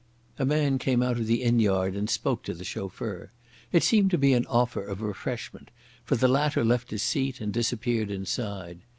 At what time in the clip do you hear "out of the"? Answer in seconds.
1.03-1.43